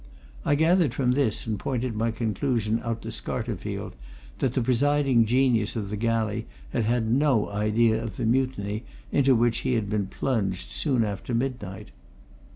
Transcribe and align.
I 0.43 0.55
gathered 0.55 0.95
from 0.95 1.11
this, 1.11 1.45
and 1.45 1.59
pointed 1.59 1.93
my 1.95 2.09
conclusion 2.09 2.81
out 2.83 3.03
to 3.03 3.09
Scarterfield, 3.11 3.93
that 4.39 4.53
the 4.55 4.61
presiding 4.63 5.25
genius 5.25 5.75
of 5.75 5.91
the 5.91 5.95
galley 5.95 6.47
had 6.71 6.85
had 6.85 7.07
no 7.13 7.49
idea 7.51 8.03
of 8.03 8.17
the 8.17 8.25
mutiny 8.25 8.83
into 9.11 9.35
which 9.35 9.59
he 9.59 9.75
had 9.75 9.91
been 9.91 10.07
plunged 10.07 10.69
soon 10.71 11.03
after 11.03 11.35
midnight. 11.35 11.91